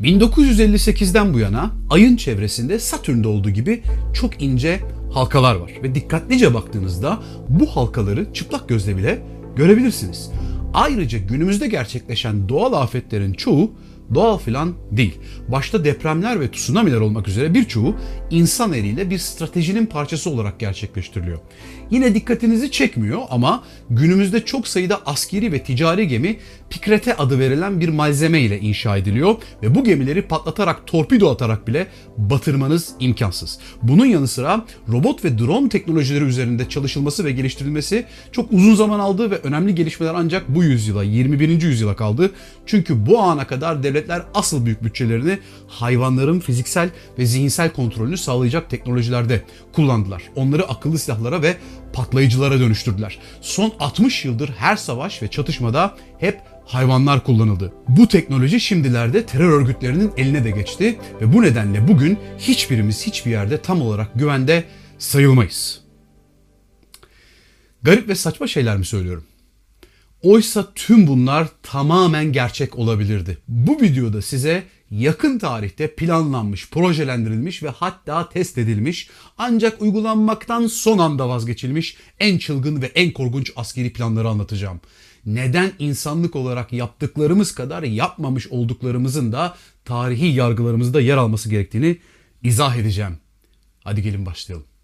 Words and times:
1958'den 0.00 1.34
bu 1.34 1.38
yana 1.38 1.70
ayın 1.90 2.16
çevresinde 2.16 2.78
Satürn'de 2.78 3.28
olduğu 3.28 3.50
gibi 3.50 3.82
çok 4.14 4.42
ince 4.42 4.80
halkalar 5.12 5.54
var 5.54 5.72
ve 5.82 5.94
dikkatlice 5.94 6.54
baktığınızda 6.54 7.22
bu 7.48 7.66
halkaları 7.66 8.32
çıplak 8.32 8.68
gözle 8.68 8.96
bile 8.96 9.22
görebilirsiniz. 9.56 10.30
Ayrıca 10.74 11.18
günümüzde 11.18 11.66
gerçekleşen 11.66 12.48
doğal 12.48 12.72
afetlerin 12.72 13.32
çoğu 13.32 13.70
doğal 14.14 14.38
filan 14.38 14.74
değil. 14.92 15.14
Başta 15.48 15.84
depremler 15.84 16.40
ve 16.40 16.50
tsunamiler 16.50 17.00
olmak 17.00 17.28
üzere 17.28 17.54
birçoğu 17.54 17.94
insan 18.30 18.72
eliyle 18.72 19.10
bir 19.10 19.18
stratejinin 19.18 19.86
parçası 19.86 20.30
olarak 20.30 20.60
gerçekleştiriliyor. 20.60 21.38
Yine 21.90 22.14
dikkatinizi 22.14 22.70
çekmiyor 22.70 23.20
ama 23.30 23.64
günümüzde 23.90 24.44
çok 24.44 24.68
sayıda 24.68 25.00
askeri 25.06 25.52
ve 25.52 25.62
ticari 25.62 26.08
gemi 26.08 26.38
Pikrete 26.70 27.16
adı 27.16 27.38
verilen 27.38 27.80
bir 27.80 27.88
malzeme 27.88 28.40
ile 28.40 28.60
inşa 28.60 28.96
ediliyor 28.96 29.34
ve 29.62 29.74
bu 29.74 29.84
gemileri 29.84 30.22
patlatarak 30.22 30.86
torpido 30.86 31.30
atarak 31.30 31.68
bile 31.68 31.86
batırmanız 32.16 32.94
imkansız. 33.00 33.58
Bunun 33.82 34.06
yanı 34.06 34.28
sıra 34.28 34.64
robot 34.92 35.24
ve 35.24 35.38
drone 35.38 35.68
teknolojileri 35.68 36.24
üzerinde 36.24 36.68
çalışılması 36.68 37.24
ve 37.24 37.32
geliştirilmesi 37.32 38.04
çok 38.32 38.52
uzun 38.52 38.74
zaman 38.74 39.00
aldı 39.00 39.30
ve 39.30 39.38
önemli 39.38 39.74
gelişmeler 39.74 40.14
ancak 40.16 40.48
bu 40.48 40.64
yüzyıla 40.64 41.02
21. 41.02 41.62
yüzyıla 41.62 41.96
kaldı. 41.96 42.30
Çünkü 42.66 43.06
bu 43.06 43.18
ana 43.18 43.46
kadar 43.46 43.82
devletler 43.82 44.22
asıl 44.34 44.64
büyük 44.64 44.84
bütçelerini 44.84 45.38
hayvanların 45.68 46.40
fiziksel 46.40 46.88
ve 47.18 47.26
zihinsel 47.26 47.72
kontrolünü 47.72 48.16
sağlayacak 48.16 48.70
teknolojilerde 48.70 49.42
kullandılar. 49.72 50.22
Onları 50.36 50.68
akıllı 50.68 50.98
silahlara 50.98 51.42
ve 51.42 51.56
patlayıcılara 51.96 52.60
dönüştürdüler. 52.60 53.18
Son 53.40 53.72
60 53.80 54.24
yıldır 54.24 54.48
her 54.48 54.76
savaş 54.76 55.22
ve 55.22 55.28
çatışmada 55.28 55.96
hep 56.18 56.40
hayvanlar 56.64 57.24
kullanıldı. 57.24 57.72
Bu 57.88 58.08
teknoloji 58.08 58.60
şimdilerde 58.60 59.26
terör 59.26 59.60
örgütlerinin 59.60 60.12
eline 60.16 60.44
de 60.44 60.50
geçti 60.50 60.98
ve 61.20 61.32
bu 61.32 61.42
nedenle 61.42 61.88
bugün 61.88 62.18
hiçbirimiz 62.38 63.06
hiçbir 63.06 63.30
yerde 63.30 63.62
tam 63.62 63.82
olarak 63.82 64.14
güvende 64.14 64.64
sayılmayız. 64.98 65.80
Garip 67.82 68.08
ve 68.08 68.14
saçma 68.14 68.46
şeyler 68.46 68.76
mi 68.76 68.84
söylüyorum? 68.84 69.24
Oysa 70.22 70.72
tüm 70.74 71.06
bunlar 71.06 71.48
tamamen 71.62 72.32
gerçek 72.32 72.78
olabilirdi. 72.78 73.38
Bu 73.48 73.80
videoda 73.80 74.22
size 74.22 74.62
yakın 74.90 75.38
tarihte 75.38 75.94
planlanmış, 75.94 76.70
projelendirilmiş 76.70 77.62
ve 77.62 77.68
hatta 77.68 78.28
test 78.28 78.58
edilmiş 78.58 79.08
ancak 79.38 79.82
uygulanmaktan 79.82 80.66
son 80.66 80.98
anda 80.98 81.28
vazgeçilmiş 81.28 81.96
en 82.20 82.38
çılgın 82.38 82.82
ve 82.82 82.86
en 82.86 83.12
korkunç 83.12 83.52
askeri 83.56 83.92
planları 83.92 84.28
anlatacağım. 84.28 84.80
Neden 85.26 85.72
insanlık 85.78 86.36
olarak 86.36 86.72
yaptıklarımız 86.72 87.54
kadar 87.54 87.82
yapmamış 87.82 88.46
olduklarımızın 88.46 89.32
da 89.32 89.56
tarihi 89.84 90.26
yargılarımızda 90.26 91.00
yer 91.00 91.16
alması 91.16 91.50
gerektiğini 91.50 91.98
izah 92.42 92.76
edeceğim. 92.76 93.18
Hadi 93.84 94.02
gelin 94.02 94.26
başlayalım. 94.26 94.75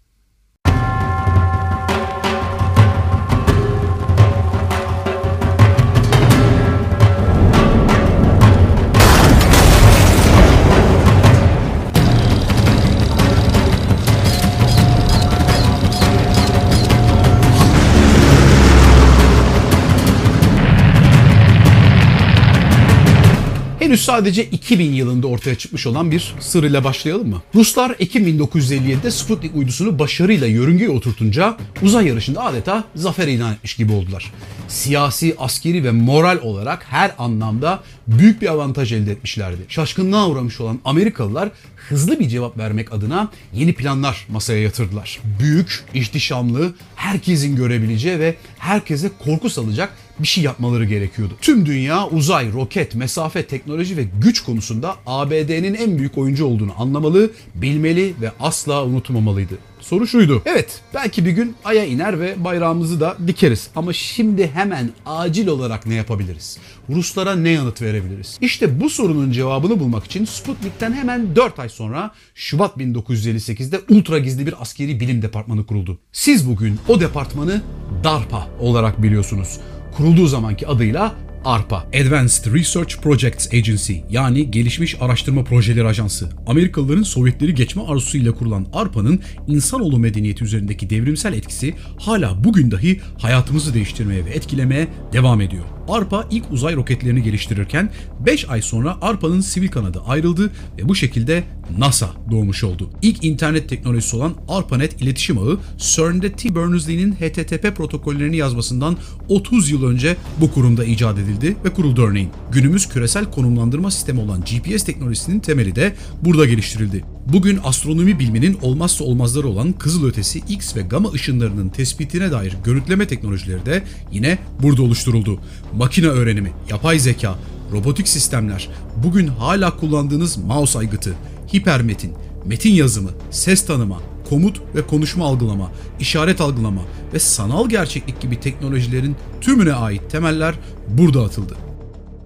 Henüz 23.93 24.05
sadece 24.05 24.45
2000 24.45 24.93
yılında 24.93 25.27
ortaya 25.27 25.55
çıkmış 25.55 25.87
olan 25.87 26.11
bir 26.11 26.35
sır 26.39 26.63
ile 26.63 26.83
başlayalım 26.83 27.29
mı? 27.29 27.41
Ruslar 27.55 27.95
Ekim 27.99 28.27
1957'de 28.27 29.11
Sputnik 29.11 29.55
uydusunu 29.55 29.99
başarıyla 29.99 30.47
yörüngeye 30.47 30.89
oturtunca 30.89 31.57
uzay 31.81 32.07
yarışında 32.07 32.43
adeta 32.43 32.83
zafer 32.95 33.27
ilan 33.27 33.53
etmiş 33.53 33.75
gibi 33.75 33.93
oldular. 33.93 34.33
Siyasi, 34.67 35.35
askeri 35.39 35.83
ve 35.83 35.91
moral 35.91 36.39
olarak 36.41 36.85
her 36.89 37.11
anlamda 37.17 37.83
büyük 38.07 38.41
bir 38.41 38.47
avantaj 38.47 38.93
elde 38.93 39.11
etmişlerdi. 39.11 39.61
Şaşkınlığa 39.67 40.29
uğramış 40.29 40.61
olan 40.61 40.79
Amerikalılar 40.85 41.49
hızlı 41.89 42.19
bir 42.19 42.27
cevap 42.27 42.57
vermek 42.57 42.93
adına 42.93 43.31
yeni 43.53 43.73
planlar 43.73 44.27
masaya 44.29 44.61
yatırdılar. 44.61 45.19
Büyük, 45.39 45.83
ihtişamlı, 45.93 46.75
herkesin 46.95 47.55
görebileceği 47.55 48.19
ve 48.19 48.35
herkese 48.57 49.11
korku 49.23 49.49
salacak 49.49 49.93
bir 50.19 50.27
şey 50.27 50.43
yapmaları 50.43 50.85
gerekiyordu. 50.85 51.33
Tüm 51.41 51.65
dünya 51.65 52.07
uzay, 52.07 52.53
roket, 52.53 52.95
mesafe, 52.95 53.47
teknoloji 53.47 53.97
ve 53.97 54.03
güç 54.21 54.43
konusunda 54.43 54.95
ABD'nin 55.05 55.73
en 55.73 55.97
büyük 55.97 56.17
oyuncu 56.17 56.45
olduğunu 56.45 56.71
anlamalı, 56.77 57.31
bilmeli 57.55 58.13
ve 58.21 58.31
asla 58.39 58.85
unutmamalıydı. 58.85 59.57
Soru 59.83 60.07
şuydu. 60.07 60.41
Evet 60.45 60.81
belki 60.93 61.25
bir 61.25 61.31
gün 61.31 61.55
Ay'a 61.63 61.85
iner 61.85 62.19
ve 62.19 62.43
bayrağımızı 62.43 62.99
da 62.99 63.17
dikeriz. 63.27 63.69
Ama 63.75 63.93
şimdi 63.93 64.47
hemen 64.47 64.89
acil 65.05 65.47
olarak 65.47 65.85
ne 65.85 65.93
yapabiliriz? 65.93 66.57
Ruslara 66.89 67.35
ne 67.35 67.49
yanıt 67.49 67.81
verebiliriz? 67.81 68.37
İşte 68.41 68.81
bu 68.81 68.89
sorunun 68.89 69.31
cevabını 69.31 69.79
bulmak 69.79 70.05
için 70.05 70.25
Sputnik'ten 70.25 70.93
hemen 70.93 71.35
4 71.35 71.59
ay 71.59 71.69
sonra 71.69 72.11
Şubat 72.35 72.77
1958'de 72.77 73.79
ultra 73.89 74.19
gizli 74.19 74.47
bir 74.47 74.61
askeri 74.61 74.99
bilim 74.99 75.21
departmanı 75.21 75.65
kuruldu. 75.65 75.99
Siz 76.11 76.49
bugün 76.49 76.79
o 76.87 76.99
departmanı 76.99 77.61
DARPA 78.03 78.47
olarak 78.59 79.03
biliyorsunuz 79.03 79.59
kurulduğu 79.97 80.27
zamanki 80.27 80.67
adıyla 80.67 81.15
ARPA, 81.45 81.77
Advanced 81.77 82.53
Research 82.53 82.97
Projects 82.97 83.53
Agency 83.53 83.93
yani 84.09 84.51
Gelişmiş 84.51 84.95
Araştırma 85.01 85.43
Projeleri 85.43 85.87
Ajansı. 85.87 86.29
Amerikalıların 86.47 87.03
Sovyetleri 87.03 87.55
geçme 87.55 87.81
arzusuyla 87.87 88.31
kurulan 88.31 88.67
ARPA'nın 88.73 89.19
insanoğlu 89.47 89.99
medeniyeti 89.99 90.43
üzerindeki 90.43 90.89
devrimsel 90.89 91.33
etkisi 91.33 91.73
hala 91.99 92.43
bugün 92.43 92.71
dahi 92.71 93.01
hayatımızı 93.17 93.73
değiştirmeye 93.73 94.25
ve 94.25 94.29
etkilemeye 94.29 94.87
devam 95.13 95.41
ediyor. 95.41 95.63
ARPA 95.87 96.27
ilk 96.31 96.51
uzay 96.51 96.75
roketlerini 96.75 97.23
geliştirirken 97.23 97.89
5 98.25 98.49
ay 98.49 98.61
sonra 98.61 98.97
ARPA'nın 99.01 99.41
sivil 99.41 99.67
kanadı 99.67 100.01
ayrıldı 100.07 100.51
ve 100.77 100.89
bu 100.89 100.95
şekilde 100.95 101.43
NASA 101.77 102.09
doğmuş 102.31 102.63
oldu. 102.63 102.89
İlk 103.01 103.23
internet 103.23 103.69
teknolojisi 103.69 104.15
olan 104.15 104.33
ARPANET 104.47 105.01
iletişim 105.01 105.37
ağı 105.37 105.59
CERN'de 105.77 106.31
T. 106.31 106.49
Berners-Lee'nin 106.55 107.11
HTTP 107.11 107.75
protokollerini 107.77 108.37
yazmasından 108.37 108.97
30 109.29 109.69
yıl 109.69 109.83
önce 109.83 110.15
bu 110.41 110.51
kurumda 110.51 110.85
icat 110.85 111.17
edildi 111.17 111.57
ve 111.65 111.69
kuruldu 111.69 112.07
örneğin. 112.07 112.29
Günümüz 112.51 112.89
küresel 112.89 113.25
konumlandırma 113.25 113.91
sistemi 113.91 114.19
olan 114.19 114.41
GPS 114.41 114.83
teknolojisinin 114.83 115.39
temeli 115.39 115.75
de 115.75 115.93
burada 116.21 116.45
geliştirildi. 116.45 117.03
Bugün 117.33 117.59
astronomi 117.63 118.19
biliminin 118.19 118.57
olmazsa 118.61 119.03
olmazları 119.03 119.47
olan 119.47 119.73
kızılötesi 119.73 120.39
X 120.39 120.75
ve 120.75 120.81
gamma 120.81 121.11
ışınlarının 121.11 121.69
tespitine 121.69 122.31
dair 122.31 122.53
görüntüleme 122.63 123.07
teknolojileri 123.07 123.65
de 123.65 123.83
yine 124.11 124.37
burada 124.63 124.81
oluşturuldu. 124.83 125.39
Makine 125.77 126.07
öğrenimi, 126.07 126.51
yapay 126.69 126.99
zeka, 126.99 127.35
robotik 127.71 128.07
sistemler, 128.07 128.69
bugün 129.03 129.27
hala 129.27 129.77
kullandığınız 129.77 130.37
mouse 130.37 130.79
aygıtı, 130.79 131.15
hipermetin, 131.53 132.13
metin 132.45 132.73
yazımı, 132.73 133.09
ses 133.31 133.65
tanıma, 133.65 134.01
komut 134.29 134.61
ve 134.75 134.87
konuşma 134.87 135.25
algılama, 135.25 135.71
işaret 135.99 136.41
algılama 136.41 136.81
ve 137.13 137.19
sanal 137.19 137.69
gerçeklik 137.69 138.21
gibi 138.21 138.39
teknolojilerin 138.39 139.15
tümüne 139.41 139.73
ait 139.73 140.11
temeller 140.11 140.55
burada 140.87 141.23
atıldı. 141.23 141.55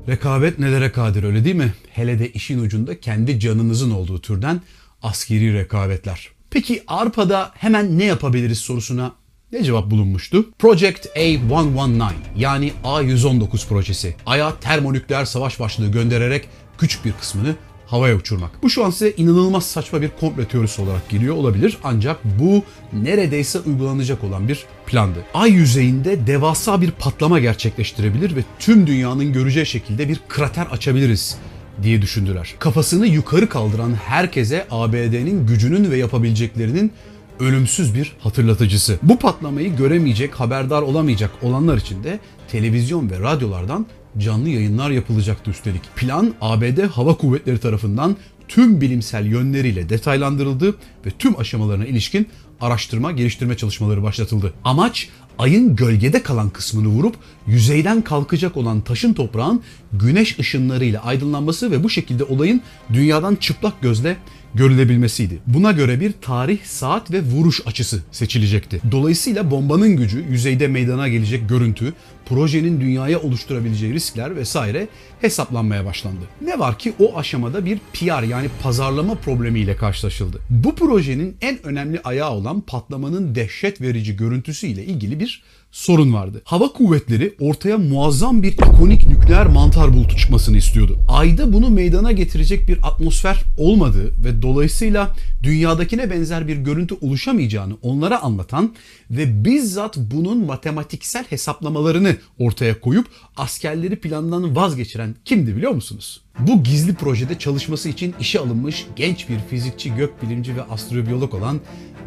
Rekabet 0.08 0.60
nelere 0.60 0.92
kadir 0.92 1.24
öyle 1.24 1.46
değil 1.46 1.56
mi? 1.56 1.74
Hele 1.90 2.20
de 2.20 2.32
işin 2.32 2.60
ucunda 2.60 3.00
kendi 3.00 3.40
canınızın 3.40 3.92
olduğu 3.92 4.22
türden 4.22 4.62
askeri 5.02 5.54
rekabetler. 5.54 6.30
Peki 6.50 6.84
ARPA'da 6.88 7.52
hemen 7.56 8.00
ne 8.00 8.06
yapabiliriz 8.06 8.58
sorusuna 8.58 9.12
ne 9.52 9.64
cevap 9.64 9.92
bulunmuştu? 9.92 10.46
Project 10.60 11.06
A119 11.06 12.12
yani 12.38 12.72
A119 12.84 13.68
projesi. 13.68 14.16
Ay'a 14.26 14.60
termonükleer 14.60 15.26
savaş 15.26 15.60
başlığı 15.60 15.92
göndererek 15.92 16.50
küçük 16.78 17.06
bir 17.06 17.12
kısmını 17.12 17.56
havaya 17.86 18.16
uçurmak. 18.16 18.64
Bu 18.64 18.70
şu 18.70 18.86
an 18.86 18.90
size 18.90 19.12
inanılmaz 19.12 19.66
saçma 19.66 20.02
bir 20.02 20.10
komple 20.20 20.46
teorisi 20.46 20.82
olarak 20.82 21.10
geliyor 21.10 21.36
olabilir 21.36 21.78
ancak 21.84 22.20
bu 22.40 22.64
neredeyse 22.94 23.60
uygulanacak 23.60 24.24
olan 24.24 24.48
bir 24.48 24.66
plandı. 24.86 25.20
Ay 25.34 25.52
yüzeyinde 25.52 26.28
devasa 26.28 26.82
bir 26.82 26.92
patlama 26.92 27.40
gerçekleştirebilir 27.40 28.36
ve 28.36 28.44
tüm 28.60 28.88
dünyanın 28.88 29.34
göreceği 29.34 29.66
şekilde 29.66 30.10
bir 30.10 30.20
krater 30.28 30.66
açabiliriz 30.72 31.38
diye 31.84 32.02
düşündüler. 32.02 32.56
Kafasını 32.60 33.08
yukarı 33.08 33.50
kaldıran 33.50 33.94
herkese 34.06 34.68
ABD'nin 34.72 35.48
gücünün 35.48 35.92
ve 35.92 35.98
yapabileceklerinin 35.98 36.92
ölümsüz 37.40 37.96
bir 37.96 38.14
hatırlatıcısı. 38.20 39.00
Bu 39.04 39.20
patlamayı 39.20 39.76
göremeyecek, 39.76 40.36
haberdar 40.36 40.82
olamayacak 40.82 41.32
olanlar 41.42 41.78
için 41.78 42.04
de 42.04 42.20
televizyon 42.48 43.10
ve 43.10 43.20
radyolardan 43.20 43.86
canlı 44.18 44.50
yayınlar 44.50 44.90
yapılacaktı 44.90 45.52
üstelik. 45.52 45.82
Plan 45.96 46.34
ABD 46.42 46.88
Hava 46.88 47.18
Kuvvetleri 47.18 47.60
tarafından 47.60 48.18
tüm 48.48 48.82
bilimsel 48.82 49.26
yönleriyle 49.26 49.90
detaylandırıldı 49.90 50.76
ve 51.06 51.10
tüm 51.20 51.40
aşamalarına 51.40 51.86
ilişkin 51.86 52.28
araştırma, 52.62 53.12
geliştirme 53.12 53.58
çalışmaları 53.58 54.04
başlatıldı. 54.04 54.54
Amaç 54.64 55.10
ayın 55.40 55.76
gölgede 55.76 56.24
kalan 56.24 56.50
kısmını 56.50 56.88
vurup 56.88 57.16
yüzeyden 57.48 58.02
kalkacak 58.02 58.58
olan 58.58 58.82
taşın 58.82 59.14
toprağın 59.14 59.62
güneş 59.94 60.40
ışınlarıyla 60.40 61.04
aydınlanması 61.04 61.72
ve 61.72 61.84
bu 61.84 61.90
şekilde 61.90 62.24
olayın 62.24 62.62
dünyadan 62.94 63.36
çıplak 63.36 63.82
gözle 63.82 64.18
görülebilmesiydi. 64.54 65.40
Buna 65.48 65.72
göre 65.72 66.00
bir 66.00 66.14
tarih, 66.22 66.64
saat 66.64 67.12
ve 67.12 67.22
vuruş 67.22 67.62
açısı 67.66 68.04
seçilecekti. 68.12 68.82
Dolayısıyla 68.92 69.52
bombanın 69.52 69.96
gücü, 69.96 70.26
yüzeyde 70.30 70.68
meydana 70.68 71.08
gelecek 71.08 71.50
görüntü, 71.50 71.94
projenin 72.26 72.82
dünyaya 72.82 73.20
oluşturabileceği 73.22 73.94
riskler 73.94 74.36
vesaire 74.36 74.88
hesaplanmaya 75.22 75.86
başlandı. 75.86 76.22
Ne 76.42 76.60
var 76.60 76.80
ki 76.80 76.94
o 77.00 77.18
aşamada 77.18 77.66
bir 77.66 77.80
PR 77.94 78.24
yani 78.24 78.48
pazarlama 78.64 79.16
problemiyle 79.16 79.76
karşılaşıldı. 79.76 80.40
Bu 80.50 80.76
projenin 80.76 81.38
en 81.42 81.66
önemli 81.66 82.02
ayağı 82.04 82.32
olan 82.32 82.62
patlamanın 82.62 83.36
dehşet 83.36 83.82
verici 83.82 84.16
görüntüsüyle 84.16 84.86
ilgili 84.86 85.20
bir 85.20 85.27
sorun 85.72 86.14
vardı. 86.14 86.42
Hava 86.46 86.68
kuvvetleri 86.68 87.36
ortaya 87.40 87.78
muazzam 87.78 88.44
bir 88.44 88.52
ikonik 88.52 89.08
nükleer 89.08 89.48
mantar 89.48 89.94
bulutu 89.94 90.18
çıkmasını 90.18 90.58
istiyordu. 90.58 90.98
Ayda 91.08 91.54
bunu 91.54 91.70
meydana 91.70 92.12
getirecek 92.12 92.68
bir 92.70 92.80
atmosfer 92.84 93.44
olmadığı 93.58 94.24
ve 94.24 94.42
dolayısıyla 94.42 95.16
dünyadakine 95.44 96.10
benzer 96.10 96.48
bir 96.48 96.58
görüntü 96.58 96.96
oluşamayacağını 97.02 97.74
onlara 97.82 98.22
anlatan 98.22 98.76
ve 99.12 99.46
bizzat 99.46 99.98
bunun 99.98 100.46
matematiksel 100.46 101.26
hesaplamalarını 101.30 102.16
ortaya 102.40 102.80
koyup 102.80 103.08
askerleri 103.38 103.96
plandan 103.96 104.56
vazgeçiren 104.56 105.16
kimdi 105.26 105.56
biliyor 105.56 105.72
musunuz? 105.72 106.22
Bu 106.40 106.64
gizli 106.64 106.94
projede 106.94 107.40
çalışması 107.40 107.90
için 107.90 108.16
işe 108.20 108.40
alınmış 108.40 108.86
genç 108.96 109.30
bir 109.30 109.40
fizikçi, 109.50 109.96
gökbilimci 109.96 110.56
ve 110.56 110.64
astrobiyolog 110.64 111.34
olan 111.34 111.60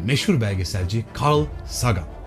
meşhur 0.05 0.41
belgeselci 0.41 1.05
Carl 1.21 1.45
Sagan. 1.67 2.20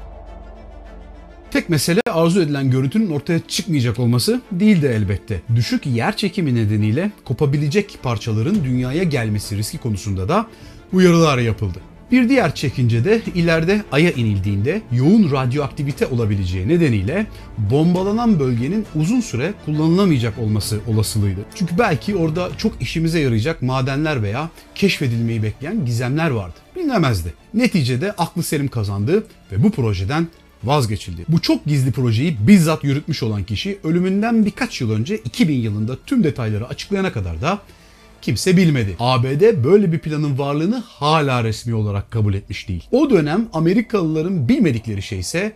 Tek 1.54 1.68
mesele 1.68 2.00
arzu 2.10 2.40
edilen 2.42 2.70
görüntünün 2.70 3.10
ortaya 3.10 3.40
çıkmayacak 3.48 3.98
olması 3.98 4.40
değildi 4.52 4.86
elbette. 4.86 5.40
Düşük 5.56 5.86
yer 5.86 6.16
çekimi 6.16 6.54
nedeniyle 6.54 7.10
kopabilecek 7.24 7.98
parçaların 8.02 8.64
dünyaya 8.64 9.02
gelmesi 9.02 9.56
riski 9.56 9.78
konusunda 9.78 10.28
da 10.28 10.46
uyarılar 10.92 11.38
yapıldı. 11.38 11.78
Bir 12.10 12.28
diğer 12.28 12.54
çekince 12.54 13.04
de 13.04 13.22
ileride 13.34 13.82
Ay'a 13.92 14.10
inildiğinde 14.10 14.82
yoğun 14.92 15.32
radyoaktivite 15.32 16.06
olabileceği 16.06 16.68
nedeniyle 16.68 17.26
bombalanan 17.58 18.40
bölgenin 18.40 18.86
uzun 18.94 19.20
süre 19.20 19.54
kullanılamayacak 19.64 20.38
olması 20.38 20.80
olasılığıydı. 20.86 21.40
Çünkü 21.54 21.78
belki 21.78 22.16
orada 22.16 22.48
çok 22.58 22.82
işimize 22.82 23.20
yarayacak 23.20 23.62
madenler 23.62 24.22
veya 24.22 24.50
keşfedilmeyi 24.74 25.42
bekleyen 25.42 25.86
gizemler 25.86 26.30
vardı. 26.30 26.54
Bilinemezdi. 26.76 27.34
Neticede 27.54 28.12
aklı 28.12 28.42
selim 28.42 28.68
kazandı 28.68 29.26
ve 29.52 29.62
bu 29.62 29.70
projeden 29.70 30.28
vazgeçildi. 30.66 31.24
Bu 31.28 31.40
çok 31.40 31.64
gizli 31.64 31.92
projeyi 31.92 32.36
bizzat 32.40 32.84
yürütmüş 32.84 33.22
olan 33.22 33.44
kişi 33.44 33.78
ölümünden 33.84 34.46
birkaç 34.46 34.80
yıl 34.80 34.90
önce 34.90 35.16
2000 35.16 35.54
yılında 35.54 35.96
tüm 36.06 36.24
detayları 36.24 36.68
açıklayana 36.68 37.12
kadar 37.12 37.40
da 37.40 37.58
kimse 38.22 38.56
bilmedi. 38.56 38.96
ABD 38.98 39.64
böyle 39.64 39.92
bir 39.92 39.98
planın 39.98 40.38
varlığını 40.38 40.82
hala 40.86 41.44
resmi 41.44 41.74
olarak 41.74 42.10
kabul 42.10 42.34
etmiş 42.34 42.68
değil. 42.68 42.84
O 42.90 43.10
dönem 43.10 43.48
Amerikalıların 43.52 44.48
bilmedikleri 44.48 45.02
şey 45.02 45.18
ise 45.18 45.52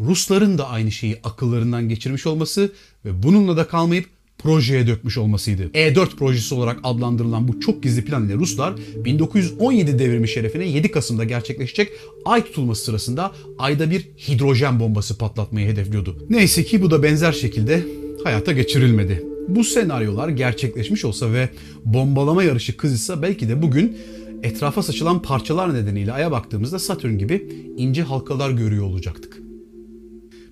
Rusların 0.00 0.58
da 0.58 0.68
aynı 0.68 0.90
şeyi 0.90 1.20
akıllarından 1.24 1.88
geçirmiş 1.88 2.26
olması 2.26 2.72
ve 3.04 3.22
bununla 3.22 3.56
da 3.56 3.68
kalmayıp 3.68 4.08
projeye 4.42 4.86
dökmüş 4.86 5.18
olmasıydı. 5.18 5.62
E4 5.62 6.16
projesi 6.16 6.54
olarak 6.54 6.80
adlandırılan 6.82 7.48
bu 7.48 7.60
çok 7.60 7.82
gizli 7.82 8.04
plan 8.04 8.26
ile 8.26 8.34
Ruslar 8.34 8.74
1917 8.96 9.98
devrimi 9.98 10.28
şerefine 10.28 10.68
7 10.68 10.90
Kasım'da 10.90 11.24
gerçekleşecek 11.24 11.92
ay 12.24 12.44
tutulması 12.44 12.84
sırasında 12.84 13.32
ayda 13.58 13.90
bir 13.90 14.00
hidrojen 14.28 14.80
bombası 14.80 15.18
patlatmayı 15.18 15.68
hedefliyordu. 15.68 16.26
Neyse 16.30 16.64
ki 16.64 16.82
bu 16.82 16.90
da 16.90 17.02
benzer 17.02 17.32
şekilde 17.32 17.86
hayata 18.24 18.52
geçirilmedi. 18.52 19.22
Bu 19.48 19.64
senaryolar 19.64 20.28
gerçekleşmiş 20.28 21.04
olsa 21.04 21.32
ve 21.32 21.48
bombalama 21.84 22.42
yarışı 22.42 22.76
kızışsa 22.76 23.22
belki 23.22 23.48
de 23.48 23.62
bugün 23.62 23.96
etrafa 24.42 24.82
saçılan 24.82 25.22
parçalar 25.22 25.74
nedeniyle 25.74 26.12
aya 26.12 26.30
baktığımızda 26.30 26.78
Satürn 26.78 27.18
gibi 27.18 27.48
ince 27.76 28.02
halkalar 28.02 28.50
görüyor 28.50 28.84
olacaktık. 28.84 29.42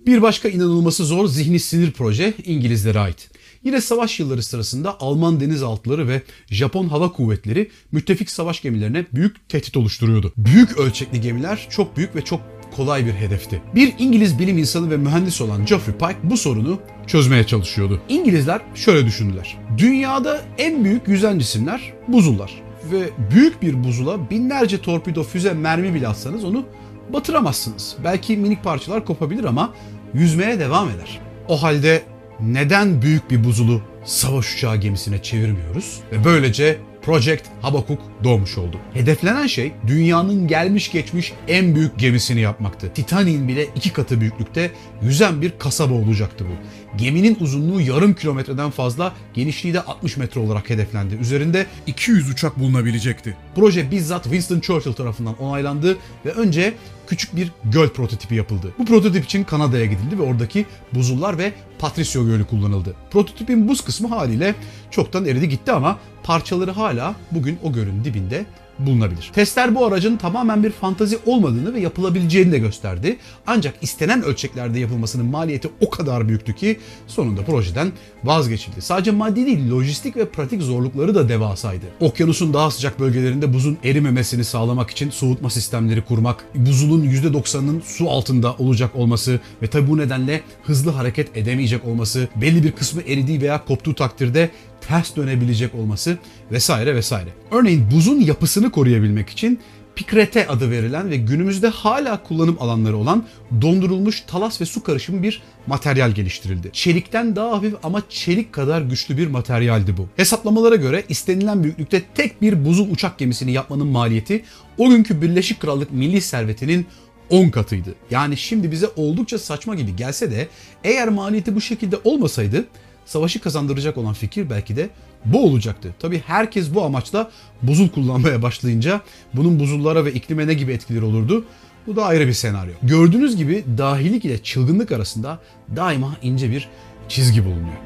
Bir 0.06 0.22
başka 0.22 0.48
inanılması 0.48 1.04
zor 1.04 1.26
zihni 1.26 1.60
sinir 1.60 1.92
proje 1.92 2.34
İngilizlere 2.44 2.98
ait. 2.98 3.29
Yine 3.64 3.80
savaş 3.80 4.20
yılları 4.20 4.42
sırasında 4.42 5.00
Alman 5.00 5.40
denizaltıları 5.40 6.08
ve 6.08 6.22
Japon 6.46 6.88
hava 6.88 7.12
kuvvetleri 7.12 7.70
müttefik 7.92 8.30
savaş 8.30 8.62
gemilerine 8.62 9.06
büyük 9.14 9.48
tehdit 9.48 9.76
oluşturuyordu. 9.76 10.32
Büyük 10.36 10.78
ölçekli 10.78 11.20
gemiler 11.20 11.66
çok 11.70 11.96
büyük 11.96 12.16
ve 12.16 12.24
çok 12.24 12.40
kolay 12.76 13.06
bir 13.06 13.12
hedefti. 13.12 13.62
Bir 13.74 13.94
İngiliz 13.98 14.38
bilim 14.38 14.58
insanı 14.58 14.90
ve 14.90 14.96
mühendis 14.96 15.40
olan 15.40 15.66
Geoffrey 15.66 15.94
Pike 15.94 16.30
bu 16.30 16.36
sorunu 16.36 16.78
çözmeye 17.06 17.46
çalışıyordu. 17.46 18.00
İngilizler 18.08 18.60
şöyle 18.74 19.06
düşündüler. 19.06 19.58
Dünyada 19.78 20.42
en 20.58 20.84
büyük 20.84 21.08
yüzen 21.08 21.38
cisimler 21.38 21.92
buzullar 22.08 22.62
ve 22.92 23.10
büyük 23.34 23.62
bir 23.62 23.84
buzula 23.84 24.30
binlerce 24.30 24.80
torpido, 24.82 25.22
füze, 25.22 25.52
mermi 25.52 25.94
bile 25.94 26.08
atsanız 26.08 26.44
onu 26.44 26.64
batıramazsınız. 27.12 27.96
Belki 28.04 28.36
minik 28.36 28.64
parçalar 28.64 29.04
kopabilir 29.04 29.44
ama 29.44 29.74
yüzmeye 30.14 30.58
devam 30.58 30.88
eder. 30.88 31.20
O 31.48 31.62
halde 31.62 32.02
neden 32.44 33.02
büyük 33.02 33.30
bir 33.30 33.44
buzulu 33.44 33.82
savaş 34.04 34.54
uçağı 34.54 34.76
gemisine 34.76 35.22
çevirmiyoruz? 35.22 36.00
Ve 36.12 36.24
böylece 36.24 36.78
Project 37.02 37.42
Habakuk 37.62 37.98
doğmuş 38.24 38.58
oldu. 38.58 38.76
Hedeflenen 38.94 39.46
şey 39.46 39.72
dünyanın 39.86 40.48
gelmiş 40.48 40.90
geçmiş 40.92 41.32
en 41.48 41.74
büyük 41.74 41.98
gemisini 41.98 42.40
yapmaktı. 42.40 42.90
Titanic'in 42.94 43.48
bile 43.48 43.66
iki 43.76 43.92
katı 43.92 44.20
büyüklükte 44.20 44.70
yüzen 45.02 45.42
bir 45.42 45.52
kasaba 45.58 45.94
olacaktı 45.94 46.44
bu. 46.44 46.52
Geminin 46.98 47.36
uzunluğu 47.40 47.80
yarım 47.80 48.14
kilometreden 48.14 48.70
fazla, 48.70 49.12
genişliği 49.34 49.74
de 49.74 49.80
60 49.80 50.16
metre 50.16 50.40
olarak 50.40 50.70
hedeflendi. 50.70 51.14
Üzerinde 51.14 51.66
200 51.86 52.30
uçak 52.30 52.58
bulunabilecekti. 52.58 53.36
Proje 53.54 53.90
bizzat 53.90 54.22
Winston 54.22 54.60
Churchill 54.60 54.92
tarafından 54.92 55.38
onaylandı 55.38 55.98
ve 56.26 56.30
önce 56.30 56.74
küçük 57.06 57.36
bir 57.36 57.52
göl 57.64 57.88
prototipi 57.88 58.34
yapıldı. 58.34 58.74
Bu 58.78 58.84
prototip 58.84 59.24
için 59.24 59.44
Kanada'ya 59.44 59.84
gidildi 59.84 60.18
ve 60.18 60.22
oradaki 60.22 60.66
buzullar 60.94 61.38
ve 61.38 61.52
Patricio 61.80 62.26
Gölü 62.26 62.46
kullanıldı. 62.46 62.94
Prototipin 63.10 63.68
buz 63.68 63.80
kısmı 63.80 64.08
haliyle 64.08 64.54
çoktan 64.90 65.24
eridi 65.24 65.48
gitti 65.48 65.72
ama 65.72 65.98
parçaları 66.22 66.70
hala 66.70 67.14
bugün 67.32 67.58
o 67.62 67.72
gölün 67.72 68.04
dibinde 68.04 68.46
bulunabilir. 68.86 69.30
Testler 69.34 69.74
bu 69.74 69.86
aracın 69.86 70.16
tamamen 70.16 70.64
bir 70.64 70.70
fantazi 70.70 71.18
olmadığını 71.26 71.74
ve 71.74 71.80
yapılabileceğini 71.80 72.52
de 72.52 72.58
gösterdi. 72.58 73.16
Ancak 73.46 73.74
istenen 73.82 74.22
ölçeklerde 74.22 74.78
yapılmasının 74.78 75.26
maliyeti 75.26 75.70
o 75.80 75.90
kadar 75.90 76.28
büyüktü 76.28 76.54
ki 76.54 76.80
sonunda 77.06 77.42
projeden 77.42 77.92
vazgeçildi. 78.24 78.82
Sadece 78.82 79.10
maddi 79.10 79.46
değil, 79.46 79.70
lojistik 79.70 80.16
ve 80.16 80.28
pratik 80.28 80.62
zorlukları 80.62 81.14
da 81.14 81.28
devasaydı. 81.28 81.84
Okyanusun 82.00 82.54
daha 82.54 82.70
sıcak 82.70 83.00
bölgelerinde 83.00 83.52
buzun 83.52 83.78
erimemesini 83.84 84.44
sağlamak 84.44 84.90
için 84.90 85.10
soğutma 85.10 85.50
sistemleri 85.50 86.02
kurmak, 86.04 86.44
buzulun 86.54 87.04
%90'ının 87.04 87.80
su 87.84 88.10
altında 88.10 88.54
olacak 88.54 88.96
olması 88.96 89.40
ve 89.62 89.66
tabi 89.66 89.90
bu 89.90 89.98
nedenle 89.98 90.42
hızlı 90.62 90.90
hareket 90.90 91.36
edemeyecek 91.36 91.84
olması, 91.84 92.28
belli 92.36 92.64
bir 92.64 92.72
kısmı 92.72 93.02
eridiği 93.02 93.40
veya 93.40 93.64
koptuğu 93.64 93.94
takdirde 93.94 94.50
ters 94.88 95.16
dönebilecek 95.16 95.74
olması 95.74 96.18
vesaire 96.52 96.94
vesaire. 96.94 97.30
Örneğin 97.50 97.90
buzun 97.90 98.20
yapısını 98.20 98.70
koruyabilmek 98.70 99.30
için 99.30 99.60
pikrete 100.00 100.46
adı 100.48 100.70
verilen 100.70 101.10
ve 101.10 101.16
günümüzde 101.16 101.68
hala 101.68 102.22
kullanım 102.22 102.56
alanları 102.60 102.96
olan 102.96 103.24
dondurulmuş 103.60 104.20
talas 104.20 104.60
ve 104.60 104.64
su 104.64 104.82
karışımı 104.82 105.22
bir 105.22 105.42
materyal 105.66 106.10
geliştirildi. 106.10 106.70
Çelikten 106.72 107.36
daha 107.36 107.52
hafif 107.52 107.74
ama 107.82 108.02
çelik 108.08 108.52
kadar 108.52 108.82
güçlü 108.82 109.16
bir 109.16 109.26
materyaldi 109.26 109.96
bu. 109.96 110.08
Hesaplamalara 110.16 110.76
göre 110.76 111.04
istenilen 111.08 111.64
büyüklükte 111.64 112.02
tek 112.14 112.42
bir 112.42 112.64
buzul 112.64 112.90
uçak 112.90 113.18
gemisini 113.18 113.52
yapmanın 113.52 113.86
maliyeti 113.86 114.44
o 114.78 114.88
günkü 114.88 115.22
Birleşik 115.22 115.60
Krallık 115.60 115.92
milli 115.92 116.20
servetinin 116.20 116.86
10 117.30 117.48
katıydı. 117.48 117.94
Yani 118.10 118.36
şimdi 118.36 118.72
bize 118.72 118.86
oldukça 118.96 119.38
saçma 119.38 119.74
gibi 119.74 119.96
gelse 119.96 120.30
de 120.30 120.48
eğer 120.84 121.08
maliyeti 121.08 121.54
bu 121.54 121.60
şekilde 121.60 121.96
olmasaydı 122.04 122.64
savaşı 123.10 123.40
kazandıracak 123.40 123.98
olan 123.98 124.14
fikir 124.14 124.50
belki 124.50 124.76
de 124.76 124.90
bu 125.24 125.44
olacaktı. 125.44 125.94
Tabi 125.98 126.22
herkes 126.26 126.74
bu 126.74 126.84
amaçla 126.84 127.30
buzul 127.62 127.88
kullanmaya 127.88 128.42
başlayınca 128.42 129.00
bunun 129.34 129.60
buzullara 129.60 130.04
ve 130.04 130.12
iklime 130.12 130.46
ne 130.46 130.54
gibi 130.54 130.72
etkileri 130.72 131.04
olurdu? 131.04 131.44
Bu 131.86 131.96
da 131.96 132.04
ayrı 132.04 132.26
bir 132.26 132.32
senaryo. 132.32 132.72
Gördüğünüz 132.82 133.36
gibi 133.36 133.64
dahilik 133.78 134.24
ile 134.24 134.42
çılgınlık 134.42 134.92
arasında 134.92 135.38
daima 135.76 136.16
ince 136.22 136.50
bir 136.50 136.68
çizgi 137.08 137.44
bulunuyor. 137.44 137.76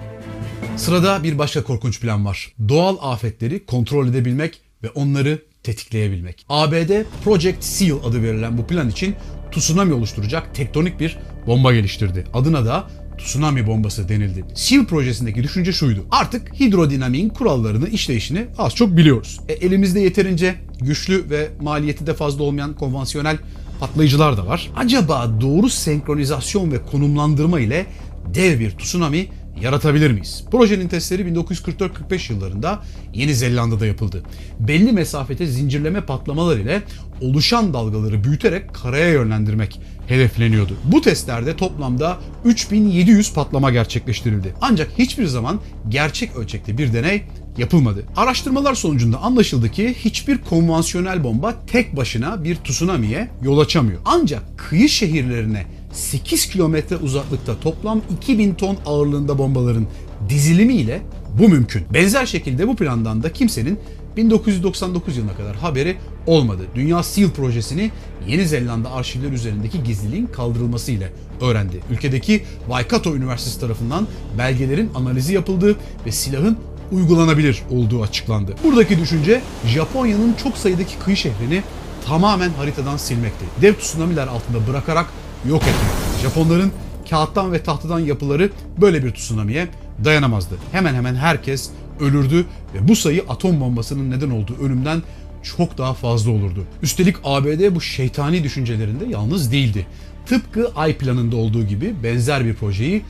Sırada 0.76 1.22
bir 1.22 1.38
başka 1.38 1.62
korkunç 1.62 2.00
plan 2.00 2.26
var. 2.26 2.52
Doğal 2.68 2.96
afetleri 3.00 3.66
kontrol 3.66 4.08
edebilmek 4.08 4.60
ve 4.82 4.90
onları 4.90 5.38
tetikleyebilmek. 5.62 6.46
ABD 6.48 7.04
Project 7.24 7.64
Seal 7.64 7.96
adı 8.04 8.22
verilen 8.22 8.58
bu 8.58 8.66
plan 8.66 8.88
için 8.88 9.14
tsunami 9.52 9.92
oluşturacak 9.92 10.54
tektonik 10.54 11.00
bir 11.00 11.18
bomba 11.46 11.74
geliştirdi. 11.74 12.24
Adına 12.34 12.66
da 12.66 12.86
tsunami 13.18 13.66
bombası 13.66 14.08
denildi. 14.08 14.44
SEAL 14.54 14.84
projesindeki 14.84 15.42
düşünce 15.42 15.72
şuydu. 15.72 16.04
Artık 16.10 16.60
hidrodinamiğin 16.60 17.28
kurallarını, 17.28 17.88
işleyişini 17.88 18.46
az 18.58 18.74
çok 18.74 18.96
biliyoruz. 18.96 19.40
E, 19.48 19.52
elimizde 19.52 20.00
yeterince 20.00 20.54
güçlü 20.80 21.30
ve 21.30 21.48
maliyeti 21.60 22.06
de 22.06 22.14
fazla 22.14 22.44
olmayan 22.44 22.74
konvansiyonel 22.74 23.38
patlayıcılar 23.80 24.36
da 24.36 24.46
var. 24.46 24.70
Acaba 24.76 25.40
doğru 25.40 25.70
senkronizasyon 25.70 26.72
ve 26.72 26.82
konumlandırma 26.82 27.60
ile 27.60 27.86
dev 28.34 28.60
bir 28.60 28.70
tsunami 28.70 29.26
yaratabilir 29.60 30.10
miyiz? 30.10 30.44
Projenin 30.50 30.88
testleri 30.88 31.22
1944-45 31.22 32.32
yıllarında 32.32 32.82
Yeni 33.14 33.34
Zelanda'da 33.34 33.86
yapıldı. 33.86 34.22
Belli 34.60 34.92
mesafete 34.92 35.46
zincirleme 35.46 36.00
patlamalar 36.00 36.56
ile 36.56 36.82
oluşan 37.20 37.74
dalgaları 37.74 38.24
büyüterek 38.24 38.74
karaya 38.74 39.08
yönlendirmek 39.08 39.80
hedefleniyordu. 40.08 40.76
Bu 40.84 41.00
testlerde 41.00 41.56
toplamda 41.56 42.18
3700 42.44 43.32
patlama 43.32 43.70
gerçekleştirildi. 43.70 44.54
Ancak 44.60 44.90
hiçbir 44.98 45.26
zaman 45.26 45.60
gerçek 45.88 46.36
ölçekte 46.36 46.78
bir 46.78 46.92
deney 46.92 47.22
yapılmadı. 47.58 48.04
Araştırmalar 48.16 48.74
sonucunda 48.74 49.18
anlaşıldı 49.18 49.70
ki 49.70 49.94
hiçbir 49.98 50.38
konvansiyonel 50.38 51.24
bomba 51.24 51.54
tek 51.66 51.96
başına 51.96 52.44
bir 52.44 52.56
tsunami'ye 52.56 53.28
yol 53.42 53.58
açamıyor. 53.58 54.00
Ancak 54.04 54.42
kıyı 54.56 54.88
şehirlerine 54.88 55.66
8 55.92 56.46
kilometre 56.46 56.96
uzaklıkta 56.96 57.60
toplam 57.60 58.00
2000 58.16 58.54
ton 58.54 58.76
ağırlığında 58.86 59.38
bombaların 59.38 59.86
dizilimiyle 60.28 61.02
bu 61.38 61.48
mümkün. 61.48 61.84
Benzer 61.94 62.26
şekilde 62.26 62.68
bu 62.68 62.76
plandan 62.76 63.22
da 63.22 63.32
kimsenin 63.32 63.78
1999 64.16 65.16
yılına 65.16 65.36
kadar 65.36 65.56
haberi 65.56 65.96
olmadı. 66.26 66.62
Dünya 66.74 67.02
SEAL 67.02 67.30
projesini 67.30 67.90
Yeni 68.28 68.46
Zelanda 68.46 68.92
arşivleri 68.92 69.34
üzerindeki 69.34 69.82
gizliliğin 69.82 70.26
kaldırılması 70.26 70.92
ile 70.92 71.12
öğrendi. 71.40 71.80
Ülkedeki 71.90 72.44
Waikato 72.66 73.16
Üniversitesi 73.16 73.60
tarafından 73.60 74.06
belgelerin 74.38 74.90
analizi 74.94 75.34
yapıldığı 75.34 75.76
ve 76.06 76.12
silahın 76.12 76.58
uygulanabilir 76.92 77.62
olduğu 77.70 78.02
açıklandı. 78.02 78.54
Buradaki 78.64 79.00
düşünce 79.00 79.40
Japonya'nın 79.66 80.34
çok 80.34 80.56
sayıdaki 80.56 80.98
kıyı 80.98 81.16
şehrini 81.16 81.62
tamamen 82.06 82.50
haritadan 82.50 82.96
silmekti. 82.96 83.44
Dev 83.62 83.74
tsunamiler 83.74 84.26
altında 84.26 84.66
bırakarak 84.68 85.06
yok 85.48 85.62
etmek. 85.62 86.22
Japonların 86.22 86.72
kağıttan 87.10 87.52
ve 87.52 87.62
tahtadan 87.62 87.98
yapıları 87.98 88.50
böyle 88.80 89.04
bir 89.04 89.14
tsunami'ye 89.14 89.68
dayanamazdı. 90.04 90.54
Hemen 90.72 90.94
hemen 90.94 91.14
herkes 91.14 91.70
ölürdü 92.00 92.46
ve 92.74 92.88
bu 92.88 92.96
sayı 92.96 93.24
atom 93.28 93.60
bombasının 93.60 94.10
neden 94.10 94.30
olduğu 94.30 94.56
ölümden 94.62 95.02
çok 95.42 95.78
daha 95.78 95.94
fazla 95.94 96.30
olurdu. 96.30 96.64
Üstelik 96.82 97.16
ABD 97.24 97.74
bu 97.74 97.80
şeytani 97.80 98.44
düşüncelerinde 98.44 99.04
yalnız 99.04 99.52
değildi. 99.52 99.86
Tıpkı 100.26 100.70
Ay 100.76 100.98
planında 100.98 101.36
olduğu 101.36 101.66
gibi 101.66 101.94
benzer 102.02 102.44
bir 102.44 102.54
projeyi 102.54 103.02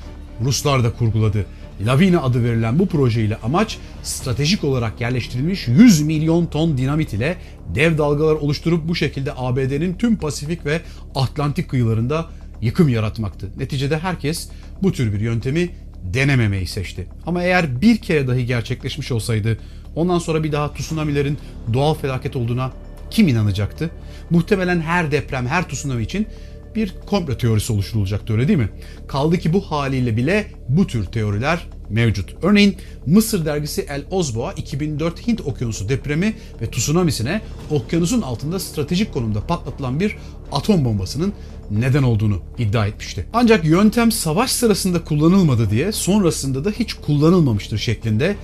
Ruslar 0.44 0.84
da 0.84 0.92
kurguladı. 0.92 1.46
Lavina 1.86 2.22
adı 2.22 2.44
verilen 2.44 2.78
bu 2.78 2.86
proje 2.86 3.24
ile 3.24 3.36
amaç 3.36 3.78
stratejik 4.02 4.64
olarak 4.64 5.00
yerleştirilmiş 5.00 5.68
100 5.68 6.00
milyon 6.00 6.46
ton 6.46 6.78
dinamit 6.78 7.12
ile 7.12 7.36
dev 7.74 7.98
dalgalar 7.98 8.34
oluşturup 8.34 8.88
bu 8.88 8.94
şekilde 8.94 9.32
ABD'nin 9.36 9.94
tüm 9.94 10.16
Pasifik 10.16 10.66
ve 10.66 10.80
Atlantik 11.14 11.68
kıyılarında 11.68 12.26
yıkım 12.62 12.88
yaratmaktı. 12.88 13.50
Neticede 13.58 13.98
herkes 13.98 14.48
bu 14.82 14.92
tür 14.92 15.12
bir 15.12 15.20
yöntemi 15.20 15.70
denememeyi 16.04 16.66
seçti. 16.66 17.06
Ama 17.26 17.42
eğer 17.42 17.80
bir 17.80 17.96
kere 17.96 18.28
dahi 18.28 18.46
gerçekleşmiş 18.46 19.12
olsaydı 19.12 19.58
ondan 19.94 20.18
sonra 20.18 20.44
bir 20.44 20.52
daha 20.52 20.74
tsunamilerin 20.74 21.38
doğal 21.72 21.94
felaket 21.94 22.36
olduğuna 22.36 22.72
kim 23.10 23.28
inanacaktı? 23.28 23.90
Muhtemelen 24.30 24.80
her 24.80 25.10
deprem, 25.10 25.46
her 25.46 25.68
tsunami 25.68 26.02
için 26.02 26.26
bir 26.74 26.94
komplo 27.06 27.36
teorisi 27.36 27.72
oluşturulacaktı 27.72 28.32
öyle 28.32 28.48
değil 28.48 28.58
mi? 28.58 28.68
Kaldı 29.08 29.38
ki 29.38 29.52
bu 29.52 29.60
haliyle 29.60 30.16
bile 30.16 30.46
bu 30.68 30.86
tür 30.86 31.04
teoriler 31.04 31.66
mevcut. 31.90 32.34
Örneğin 32.42 32.76
Mısır 33.06 33.44
dergisi 33.46 33.86
El 33.88 34.04
Ozboa 34.10 34.52
2004 34.52 35.26
Hint 35.26 35.40
Okyanusu 35.40 35.88
depremi 35.88 36.34
ve 36.60 36.70
tsunamisine 36.70 37.40
okyanusun 37.70 38.22
altında 38.22 38.60
stratejik 38.60 39.12
konumda 39.14 39.40
patlatılan 39.46 40.00
bir 40.00 40.16
atom 40.52 40.84
bombasının 40.84 41.32
neden 41.70 42.02
olduğunu 42.02 42.40
iddia 42.58 42.86
etmişti. 42.86 43.26
Ancak 43.32 43.64
yöntem 43.64 44.12
savaş 44.12 44.50
sırasında 44.50 45.04
kullanılmadı 45.04 45.70
diye 45.70 45.92
sonrasında 45.92 46.64
da 46.64 46.70
hiç 46.70 46.94
kullanılmamıştır 46.94 47.78
şeklinde 47.78 48.36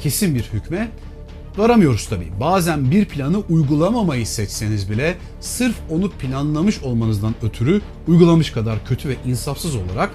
kesin 0.00 0.34
bir 0.34 0.42
hükme 0.52 0.90
varamıyoruz 1.56 2.06
tabii. 2.06 2.28
Bazen 2.40 2.90
bir 2.90 3.04
planı 3.04 3.38
uygulamamayı 3.38 4.26
seçseniz 4.26 4.90
bile 4.90 5.16
sırf 5.40 5.74
onu 5.90 6.10
planlamış 6.10 6.82
olmanızdan 6.82 7.34
ötürü 7.42 7.80
uygulamış 8.08 8.50
kadar 8.50 8.84
kötü 8.86 9.08
ve 9.08 9.16
insafsız 9.26 9.76
olarak 9.76 10.10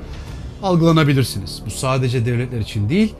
algılanabilirsiniz. 0.64 1.62
Bu 1.66 1.72
sadece 1.72 2.26
devletler 2.26 2.60
için 2.60 2.90
değil, 2.90 3.14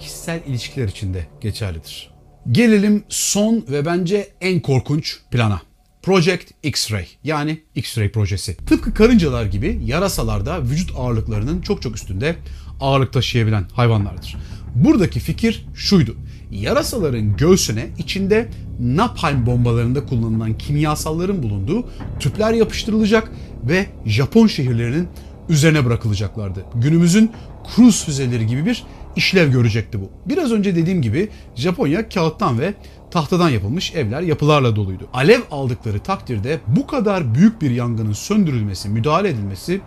kişisel 0.00 0.40
ilişkiler 0.46 0.88
için 0.88 1.14
de 1.14 1.26
geçerlidir. 1.40 2.10
Gelelim 2.50 3.04
son 3.08 3.64
ve 3.70 3.86
bence 3.86 4.28
en 4.40 4.60
korkunç 4.60 5.18
plana. 5.30 5.60
Project 6.02 6.50
X-Ray 6.62 7.04
yani 7.24 7.60
X-Ray 7.74 8.12
projesi. 8.12 8.56
Tıpkı 8.56 8.94
karıncalar 8.94 9.44
gibi 9.44 9.80
yarasalar 9.84 10.46
da 10.46 10.62
vücut 10.62 10.90
ağırlıklarının 10.96 11.60
çok 11.60 11.82
çok 11.82 11.96
üstünde 11.96 12.36
ağırlık 12.80 13.12
taşıyabilen 13.12 13.64
hayvanlardır. 13.74 14.36
Buradaki 14.74 15.20
fikir 15.20 15.66
şuydu. 15.74 16.16
Yarasaların 16.50 17.36
göğsüne 17.36 17.86
içinde 17.98 18.48
napalm 18.80 19.46
bombalarında 19.46 20.06
kullanılan 20.06 20.58
kimyasalların 20.58 21.42
bulunduğu 21.42 21.84
tüpler 22.20 22.52
yapıştırılacak 22.52 23.32
ve 23.68 23.86
Japon 24.06 24.46
şehirlerinin 24.46 25.08
üzerine 25.50 25.84
bırakılacaklardı. 25.84 26.64
Günümüzün 26.74 27.32
kruz 27.76 28.04
füzeleri 28.04 28.46
gibi 28.46 28.66
bir 28.66 28.84
işlev 29.16 29.50
görecekti 29.50 30.00
bu. 30.00 30.10
Biraz 30.26 30.52
önce 30.52 30.76
dediğim 30.76 31.02
gibi 31.02 31.28
Japonya 31.54 32.08
kağıttan 32.08 32.58
ve 32.58 32.74
tahtadan 33.10 33.48
yapılmış 33.48 33.94
evler 33.94 34.22
yapılarla 34.22 34.76
doluydu. 34.76 35.08
Alev 35.12 35.40
aldıkları 35.50 35.98
takdirde 35.98 36.60
bu 36.66 36.86
kadar 36.86 37.34
büyük 37.34 37.62
bir 37.62 37.70
yangının 37.70 38.12
söndürülmesi, 38.12 38.88
müdahale 38.88 39.28
edilmesi 39.28 39.80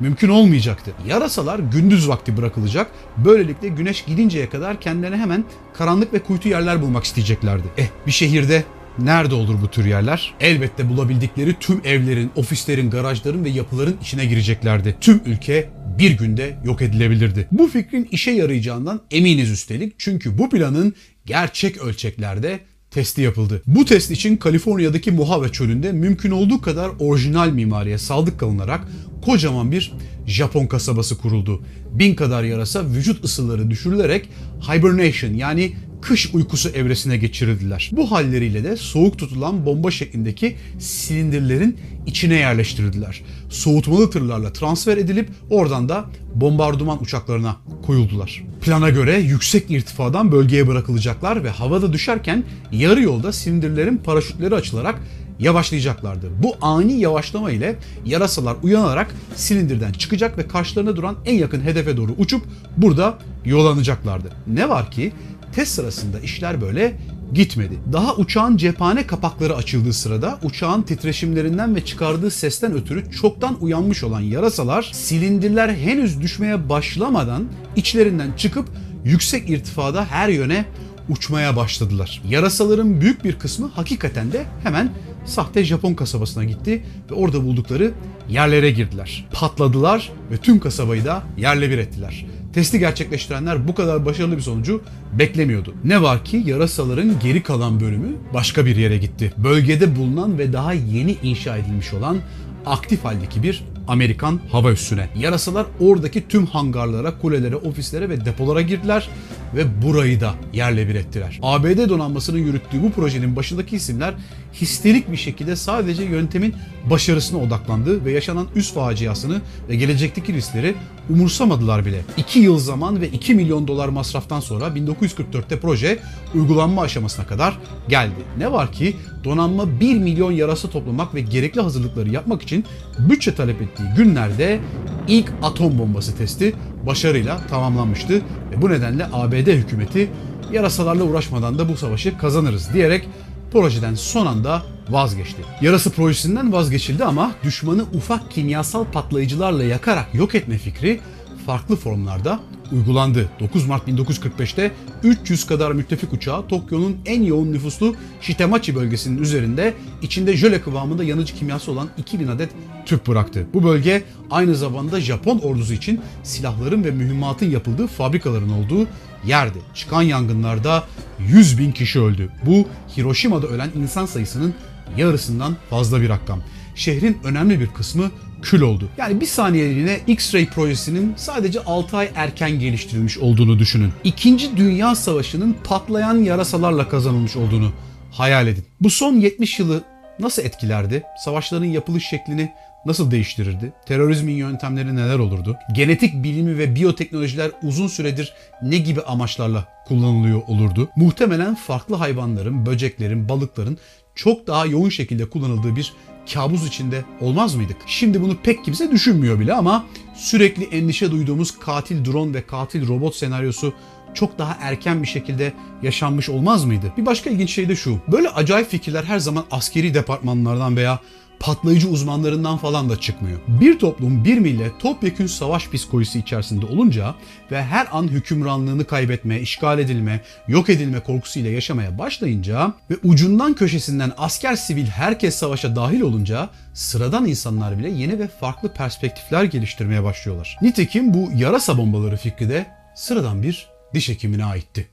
mümkün 0.00 0.28
olmayacaktı. 0.28 0.90
Yarasalar 1.06 1.58
gündüz 1.58 2.08
vakti 2.08 2.36
bırakılacak. 2.36 2.90
Böylelikle 3.16 3.68
güneş 3.68 4.04
gidinceye 4.04 4.48
kadar 4.48 4.80
kendilerine 4.80 5.16
hemen 5.16 5.44
karanlık 5.74 6.12
ve 6.12 6.18
kuytu 6.18 6.48
yerler 6.48 6.82
bulmak 6.82 7.04
isteyeceklerdi. 7.04 7.64
Eh 7.78 7.86
bir 8.06 8.12
şehirde 8.12 8.64
Nerede 8.98 9.34
olur 9.34 9.62
bu 9.62 9.68
tür 9.70 9.84
yerler? 9.84 10.34
Elbette 10.40 10.88
bulabildikleri 10.88 11.54
tüm 11.60 11.80
evlerin, 11.84 12.30
ofislerin, 12.36 12.90
garajların 12.90 13.44
ve 13.44 13.50
yapıların 13.50 13.96
içine 14.02 14.26
gireceklerdi. 14.26 14.96
Tüm 15.00 15.20
ülke 15.26 15.70
bir 15.98 16.10
günde 16.10 16.58
yok 16.64 16.82
edilebilirdi. 16.82 17.48
Bu 17.52 17.68
fikrin 17.68 18.08
işe 18.10 18.30
yarayacağından 18.30 19.00
eminiz 19.10 19.50
üstelik 19.50 19.94
çünkü 19.98 20.38
bu 20.38 20.50
planın 20.50 20.94
gerçek 21.26 21.78
ölçeklerde 21.78 22.60
testi 22.90 23.22
yapıldı. 23.22 23.62
Bu 23.66 23.84
test 23.84 24.10
için 24.10 24.36
Kaliforniya'daki 24.36 25.10
Mojave 25.10 25.48
çölünde 25.48 25.92
mümkün 25.92 26.30
olduğu 26.30 26.60
kadar 26.60 26.90
orijinal 26.98 27.48
mimariye 27.48 27.98
sadık 27.98 28.40
kalınarak 28.40 28.80
kocaman 29.24 29.72
bir 29.72 29.92
Japon 30.26 30.66
kasabası 30.66 31.18
kuruldu. 31.18 31.62
Bin 31.90 32.14
kadar 32.14 32.44
yarasa 32.44 32.86
vücut 32.86 33.24
ısıları 33.24 33.70
düşürülerek 33.70 34.28
hibernation 34.68 35.34
yani 35.34 35.72
kış 36.04 36.34
uykusu 36.34 36.68
evresine 36.68 37.16
geçirildiler. 37.16 37.90
Bu 37.92 38.10
halleriyle 38.10 38.64
de 38.64 38.76
soğuk 38.76 39.18
tutulan 39.18 39.66
bomba 39.66 39.90
şeklindeki 39.90 40.56
silindirlerin 40.78 41.76
içine 42.06 42.34
yerleştirildiler. 42.34 43.22
Soğutmalı 43.50 44.10
tırlarla 44.10 44.52
transfer 44.52 44.96
edilip 44.96 45.28
oradan 45.50 45.88
da 45.88 46.04
bombardıman 46.34 47.02
uçaklarına 47.02 47.56
koyuldular. 47.86 48.44
Plana 48.62 48.90
göre 48.90 49.18
yüksek 49.18 49.70
irtifadan 49.70 50.32
bölgeye 50.32 50.66
bırakılacaklar 50.66 51.44
ve 51.44 51.50
havada 51.50 51.92
düşerken 51.92 52.44
yarı 52.72 53.02
yolda 53.02 53.32
silindirlerin 53.32 53.96
paraşütleri 53.96 54.54
açılarak 54.54 55.00
yavaşlayacaklardı. 55.38 56.30
Bu 56.42 56.56
ani 56.60 56.92
yavaşlama 56.92 57.50
ile 57.50 57.76
yarasalar 58.06 58.56
uyanarak 58.62 59.14
silindirden 59.34 59.92
çıkacak 59.92 60.38
ve 60.38 60.48
karşılarına 60.48 60.96
duran 60.96 61.16
en 61.26 61.34
yakın 61.34 61.60
hedefe 61.60 61.96
doğru 61.96 62.12
uçup 62.18 62.42
burada 62.76 63.18
yollanacaklardı. 63.44 64.30
Ne 64.46 64.68
var 64.68 64.90
ki 64.90 65.12
test 65.52 65.74
sırasında 65.74 66.20
işler 66.20 66.60
böyle 66.60 66.96
gitmedi. 67.34 67.74
Daha 67.92 68.14
uçağın 68.14 68.56
cephane 68.56 69.06
kapakları 69.06 69.56
açıldığı 69.56 69.92
sırada 69.92 70.38
uçağın 70.42 70.82
titreşimlerinden 70.82 71.76
ve 71.76 71.84
çıkardığı 71.84 72.30
sesten 72.30 72.72
ötürü 72.72 73.10
çoktan 73.10 73.56
uyanmış 73.60 74.04
olan 74.04 74.20
yarasalar 74.20 74.90
silindirler 74.94 75.68
henüz 75.68 76.20
düşmeye 76.20 76.68
başlamadan 76.68 77.44
içlerinden 77.76 78.32
çıkıp 78.36 78.68
yüksek 79.04 79.50
irtifada 79.50 80.04
her 80.04 80.28
yöne 80.28 80.64
uçmaya 81.08 81.56
başladılar. 81.56 82.22
Yarasaların 82.28 83.00
büyük 83.00 83.24
bir 83.24 83.38
kısmı 83.38 83.70
hakikaten 83.74 84.32
de 84.32 84.44
hemen 84.62 84.90
sahte 85.24 85.64
Japon 85.64 85.94
kasabasına 85.94 86.44
gitti 86.44 86.84
ve 87.10 87.14
orada 87.14 87.44
buldukları 87.44 87.92
yerlere 88.28 88.70
girdiler. 88.70 89.26
Patladılar 89.32 90.12
ve 90.30 90.36
tüm 90.36 90.60
kasabayı 90.60 91.04
da 91.04 91.22
yerle 91.36 91.70
bir 91.70 91.78
ettiler. 91.78 92.26
Testi 92.52 92.78
gerçekleştirenler 92.78 93.68
bu 93.68 93.74
kadar 93.74 94.06
başarılı 94.06 94.36
bir 94.36 94.42
sonucu 94.42 94.82
beklemiyordu. 95.12 95.74
Ne 95.84 96.02
var 96.02 96.24
ki 96.24 96.42
yarasaların 96.46 97.18
geri 97.22 97.42
kalan 97.42 97.80
bölümü 97.80 98.16
başka 98.34 98.66
bir 98.66 98.76
yere 98.76 98.98
gitti. 98.98 99.32
Bölgede 99.36 99.96
bulunan 99.96 100.38
ve 100.38 100.52
daha 100.52 100.72
yeni 100.72 101.16
inşa 101.22 101.56
edilmiş 101.56 101.94
olan 101.94 102.18
aktif 102.66 103.04
haldeki 103.04 103.42
bir 103.42 103.64
Amerikan 103.88 104.40
hava 104.50 104.72
üssüne. 104.72 105.08
Yarasalar 105.18 105.66
oradaki 105.80 106.28
tüm 106.28 106.46
hangarlara, 106.46 107.18
kulelere, 107.18 107.56
ofislere 107.56 108.08
ve 108.08 108.24
depolara 108.24 108.60
girdiler 108.60 109.08
ve 109.54 109.82
burayı 109.82 110.20
da 110.20 110.34
yerle 110.52 110.88
bir 110.88 110.94
ettiler. 110.94 111.38
ABD 111.42 111.88
donanmasının 111.88 112.38
yürüttüğü 112.38 112.82
bu 112.82 112.92
projenin 112.92 113.36
başındaki 113.36 113.76
isimler 113.76 114.14
histerik 114.54 115.12
bir 115.12 115.16
şekilde 115.16 115.56
sadece 115.56 116.04
yöntemin 116.04 116.54
başarısına 116.90 117.38
odaklandı 117.38 118.04
ve 118.04 118.12
yaşanan 118.12 118.46
üst 118.54 118.74
faciasını 118.74 119.40
ve 119.68 119.76
gelecekteki 119.76 120.32
riskleri 120.32 120.74
umursamadılar 121.10 121.86
bile. 121.86 122.00
2 122.16 122.38
yıl 122.38 122.58
zaman 122.58 123.00
ve 123.00 123.08
2 123.08 123.34
milyon 123.34 123.68
dolar 123.68 123.88
masraftan 123.88 124.40
sonra 124.40 124.66
1944'te 124.66 125.60
proje 125.60 125.98
uygulanma 126.34 126.82
aşamasına 126.82 127.26
kadar 127.26 127.58
geldi. 127.88 128.20
Ne 128.38 128.52
var 128.52 128.72
ki 128.72 128.96
donanma 129.24 129.80
1 129.80 129.98
milyon 129.98 130.32
yarası 130.32 130.70
toplamak 130.70 131.14
ve 131.14 131.20
gerekli 131.20 131.60
hazırlıkları 131.60 132.10
yapmak 132.10 132.42
için 132.42 132.64
bütçe 132.98 133.34
talep 133.34 133.62
ettiği 133.62 133.88
günlerde 133.96 134.60
ilk 135.08 135.32
atom 135.42 135.78
bombası 135.78 136.16
testi 136.16 136.54
başarıyla 136.86 137.46
tamamlanmıştı 137.46 138.14
ve 138.50 138.62
bu 138.62 138.70
nedenle 138.70 139.06
ABD 139.12 139.46
hükümeti 139.46 140.10
yarasalarla 140.52 141.04
uğraşmadan 141.04 141.58
da 141.58 141.68
bu 141.68 141.76
savaşı 141.76 142.18
kazanırız 142.18 142.74
diyerek 142.74 143.08
projeden 143.52 143.94
son 143.94 144.26
anda 144.26 144.62
vazgeçti. 144.90 145.42
Yarası 145.60 145.90
projesinden 145.90 146.52
vazgeçildi 146.52 147.04
ama 147.04 147.32
düşmanı 147.44 147.82
ufak 147.82 148.30
kimyasal 148.30 148.84
patlayıcılarla 148.84 149.64
yakarak 149.64 150.14
yok 150.14 150.34
etme 150.34 150.58
fikri 150.58 151.00
farklı 151.46 151.76
formlarda 151.76 152.40
uygulandı. 152.72 153.28
9 153.40 153.66
Mart 153.66 153.88
1945'te 153.88 154.72
300 155.02 155.46
kadar 155.46 155.72
müttefik 155.72 156.12
uçağı 156.12 156.48
Tokyo'nun 156.48 156.96
en 157.06 157.22
yoğun 157.22 157.52
nüfuslu 157.52 157.94
Shitemachi 158.20 158.74
bölgesinin 158.74 159.22
üzerinde 159.22 159.74
içinde 160.02 160.36
jöle 160.36 160.60
kıvamında 160.60 161.04
yanıcı 161.04 161.34
kimyası 161.34 161.72
olan 161.72 161.88
2000 161.98 162.28
adet 162.28 162.50
tüp 162.86 163.06
bıraktı. 163.06 163.46
Bu 163.54 163.64
bölge 163.64 164.04
aynı 164.30 164.54
zamanda 164.54 165.00
Japon 165.00 165.38
ordusu 165.38 165.72
için 165.72 166.00
silahların 166.22 166.84
ve 166.84 166.90
mühimmatın 166.90 167.50
yapıldığı 167.50 167.86
fabrikaların 167.86 168.50
olduğu 168.50 168.88
yerdi. 169.26 169.58
Çıkan 169.74 170.02
yangınlarda 170.02 170.84
100 171.18 171.58
bin 171.58 171.72
kişi 171.72 172.00
öldü. 172.00 172.30
Bu 172.46 172.66
Hiroşima'da 172.96 173.46
ölen 173.46 173.70
insan 173.82 174.06
sayısının 174.06 174.54
yarısından 174.96 175.56
fazla 175.70 176.00
bir 176.00 176.08
rakam. 176.08 176.40
Şehrin 176.74 177.18
önemli 177.24 177.60
bir 177.60 177.66
kısmı 177.66 178.10
kül 178.44 178.60
oldu. 178.60 178.88
Yani 178.98 179.20
bir 179.20 179.26
saniyeliğine 179.26 180.00
X-Ray 180.06 180.46
projesinin 180.46 181.14
sadece 181.16 181.60
6 181.60 181.96
ay 181.96 182.10
erken 182.14 182.50
geliştirilmiş 182.60 183.18
olduğunu 183.18 183.58
düşünün. 183.58 183.92
İkinci 184.04 184.56
Dünya 184.56 184.94
Savaşı'nın 184.94 185.56
patlayan 185.64 186.18
yarasalarla 186.18 186.88
kazanılmış 186.88 187.36
olduğunu 187.36 187.72
hayal 188.12 188.46
edin. 188.46 188.64
Bu 188.80 188.90
son 188.90 189.14
70 189.14 189.58
yılı 189.58 189.82
nasıl 190.18 190.42
etkilerdi? 190.42 191.02
Savaşların 191.24 191.64
yapılış 191.64 192.04
şeklini 192.04 192.52
nasıl 192.86 193.10
değiştirirdi? 193.10 193.72
Terörizmin 193.86 194.34
yöntemleri 194.34 194.96
neler 194.96 195.18
olurdu? 195.18 195.56
Genetik 195.72 196.24
bilimi 196.24 196.58
ve 196.58 196.74
biyoteknolojiler 196.74 197.50
uzun 197.62 197.86
süredir 197.86 198.34
ne 198.62 198.78
gibi 198.78 199.00
amaçlarla 199.02 199.68
kullanılıyor 199.88 200.42
olurdu? 200.46 200.88
Muhtemelen 200.96 201.54
farklı 201.54 201.96
hayvanların, 201.96 202.66
böceklerin, 202.66 203.28
balıkların 203.28 203.78
çok 204.14 204.46
daha 204.46 204.66
yoğun 204.66 204.88
şekilde 204.88 205.30
kullanıldığı 205.30 205.76
bir 205.76 205.92
kabus 206.32 206.66
içinde 206.66 207.04
olmaz 207.20 207.54
mıydık? 207.54 207.76
Şimdi 207.86 208.22
bunu 208.22 208.36
pek 208.36 208.64
kimse 208.64 208.90
düşünmüyor 208.90 209.40
bile 209.40 209.54
ama 209.54 209.86
sürekli 210.14 210.64
endişe 210.64 211.10
duyduğumuz 211.10 211.58
katil 211.58 212.04
drone 212.04 212.34
ve 212.34 212.46
katil 212.46 212.88
robot 212.88 213.16
senaryosu 213.16 213.72
çok 214.14 214.38
daha 214.38 214.56
erken 214.60 215.02
bir 215.02 215.08
şekilde 215.08 215.52
yaşanmış 215.82 216.28
olmaz 216.28 216.64
mıydı? 216.64 216.92
Bir 216.96 217.06
başka 217.06 217.30
ilginç 217.30 217.50
şey 217.50 217.68
de 217.68 217.76
şu. 217.76 217.98
Böyle 218.08 218.28
acayip 218.28 218.70
fikirler 218.70 219.04
her 219.04 219.18
zaman 219.18 219.44
askeri 219.50 219.94
departmanlardan 219.94 220.76
veya 220.76 221.00
patlayıcı 221.44 221.88
uzmanlarından 221.88 222.56
falan 222.56 222.88
da 222.88 223.00
çıkmıyor. 223.00 223.40
Bir 223.48 223.78
toplum, 223.78 224.24
bir 224.24 224.38
millet 224.38 224.80
topyekün 224.80 225.26
savaş 225.26 225.70
psikolojisi 225.70 226.18
içerisinde 226.18 226.66
olunca 226.66 227.14
ve 227.50 227.62
her 227.62 227.86
an 227.92 228.08
hükümranlığını 228.08 228.84
kaybetme, 228.84 229.40
işgal 229.40 229.78
edilme, 229.78 230.20
yok 230.48 230.70
edilme 230.70 231.00
korkusuyla 231.00 231.50
yaşamaya 231.50 231.98
başlayınca 231.98 232.72
ve 232.90 232.94
ucundan 233.04 233.54
köşesinden 233.54 234.12
asker 234.16 234.56
sivil 234.56 234.86
herkes 234.86 235.34
savaşa 235.34 235.76
dahil 235.76 236.00
olunca 236.00 236.50
sıradan 236.74 237.26
insanlar 237.26 237.78
bile 237.78 237.90
yeni 237.90 238.18
ve 238.18 238.28
farklı 238.28 238.68
perspektifler 238.68 239.44
geliştirmeye 239.44 240.04
başlıyorlar. 240.04 240.58
Nitekim 240.62 241.14
bu 241.14 241.30
yarasa 241.34 241.78
bombaları 241.78 242.16
fikri 242.16 242.48
de 242.48 242.66
sıradan 242.94 243.42
bir 243.42 243.68
diş 243.94 244.08
hekimine 244.08 244.44
aitti. 244.44 244.88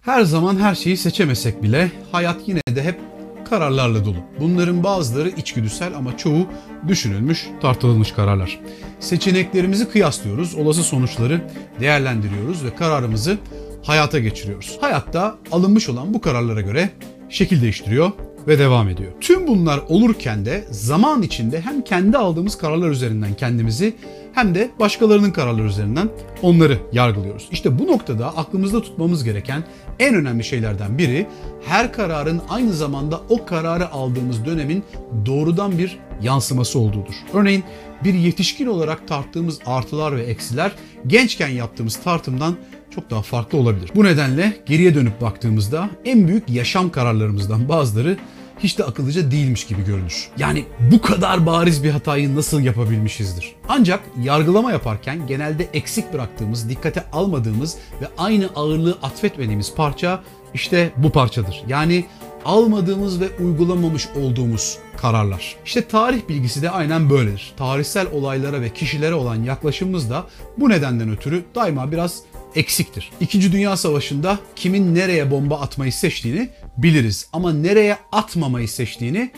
Her 0.00 0.22
zaman 0.22 0.56
her 0.56 0.74
şeyi 0.74 0.96
seçemesek 0.96 1.62
bile 1.62 1.90
hayat 2.12 2.48
yine 2.48 2.60
de 2.70 2.82
hep 2.82 3.13
kararlarla 3.44 4.04
dolu. 4.04 4.16
Bunların 4.40 4.84
bazıları 4.84 5.28
içgüdüsel 5.28 5.96
ama 5.96 6.16
çoğu 6.16 6.46
düşünülmüş, 6.88 7.46
tartılmış 7.62 8.12
kararlar. 8.12 8.60
Seçeneklerimizi 9.00 9.88
kıyaslıyoruz, 9.88 10.54
olası 10.54 10.82
sonuçları 10.82 11.40
değerlendiriyoruz 11.80 12.64
ve 12.64 12.74
kararımızı 12.74 13.38
hayata 13.82 14.18
geçiriyoruz. 14.18 14.78
Hayatta 14.80 15.34
alınmış 15.52 15.88
olan 15.88 16.14
bu 16.14 16.20
kararlara 16.20 16.60
göre 16.60 16.90
şekil 17.28 17.62
değiştiriyor 17.62 18.10
ve 18.48 18.58
devam 18.58 18.88
ediyor. 18.88 19.12
Tüm 19.20 19.46
bunlar 19.46 19.80
olurken 19.88 20.44
de 20.44 20.64
zaman 20.70 21.22
içinde 21.22 21.60
hem 21.60 21.82
kendi 21.82 22.18
aldığımız 22.18 22.58
kararlar 22.58 22.90
üzerinden 22.90 23.34
kendimizi 23.34 23.96
hem 24.32 24.54
de 24.54 24.70
başkalarının 24.80 25.30
kararları 25.30 25.66
üzerinden 25.66 26.08
onları 26.42 26.78
yargılıyoruz. 26.92 27.48
İşte 27.50 27.78
bu 27.78 27.86
noktada 27.86 28.36
aklımızda 28.36 28.82
tutmamız 28.82 29.24
gereken 29.24 29.64
en 29.98 30.14
önemli 30.14 30.44
şeylerden 30.44 30.98
biri 30.98 31.26
her 31.66 31.92
kararın 31.92 32.42
aynı 32.48 32.72
zamanda 32.72 33.20
o 33.28 33.46
kararı 33.46 33.90
aldığımız 33.90 34.44
dönemin 34.44 34.84
doğrudan 35.26 35.78
bir 35.78 35.98
yansıması 36.22 36.78
olduğudur. 36.78 37.14
Örneğin 37.34 37.64
bir 38.04 38.14
yetişkin 38.14 38.66
olarak 38.66 39.08
tarttığımız 39.08 39.58
artılar 39.66 40.16
ve 40.16 40.22
eksiler 40.22 40.72
gençken 41.06 41.48
yaptığımız 41.48 41.96
tartımdan 41.96 42.56
çok 42.94 43.10
daha 43.10 43.22
farklı 43.22 43.58
olabilir. 43.58 43.90
Bu 43.94 44.04
nedenle 44.04 44.56
geriye 44.66 44.94
dönüp 44.94 45.20
baktığımızda 45.20 45.90
en 46.04 46.28
büyük 46.28 46.50
yaşam 46.50 46.90
kararlarımızdan 46.90 47.68
bazıları 47.68 48.16
hiç 48.58 48.78
de 48.78 48.84
akıllıca 48.84 49.30
değilmiş 49.30 49.66
gibi 49.66 49.84
görünür. 49.84 50.30
Yani 50.38 50.64
bu 50.92 51.00
kadar 51.00 51.46
bariz 51.46 51.84
bir 51.84 51.90
hatayı 51.90 52.36
nasıl 52.36 52.60
yapabilmişizdir? 52.60 53.52
Ancak 53.68 54.00
yargılama 54.22 54.72
yaparken 54.72 55.26
genelde 55.26 55.68
eksik 55.72 56.12
bıraktığımız, 56.12 56.68
dikkate 56.68 57.04
almadığımız 57.12 57.76
ve 58.00 58.06
aynı 58.18 58.48
ağırlığı 58.56 58.98
atfetmediğimiz 59.02 59.74
parça 59.74 60.22
işte 60.54 60.92
bu 60.96 61.10
parçadır. 61.10 61.62
Yani 61.68 62.04
almadığımız 62.44 63.20
ve 63.20 63.28
uygulamamış 63.40 64.08
olduğumuz 64.16 64.78
kararlar. 64.96 65.56
İşte 65.64 65.88
tarih 65.88 66.28
bilgisi 66.28 66.62
de 66.62 66.70
aynen 66.70 67.10
böyledir. 67.10 67.52
Tarihsel 67.56 68.06
olaylara 68.12 68.60
ve 68.60 68.70
kişilere 68.70 69.14
olan 69.14 69.42
yaklaşımımız 69.42 70.10
da 70.10 70.26
bu 70.58 70.70
nedenden 70.70 71.10
ötürü 71.10 71.44
daima 71.54 71.92
biraz 71.92 72.22
eksiktir. 72.54 73.10
İkinci 73.20 73.52
Dünya 73.52 73.76
Savaşı'nda 73.76 74.38
kimin 74.56 74.94
nereye 74.94 75.30
bomba 75.30 75.60
atmayı 75.60 75.92
seçtiğini 75.92 76.48
biliriz 76.76 77.28
ama 77.32 77.52
nereye 77.52 77.98
atmamayı 78.12 78.68
seçtiğini 78.68 79.30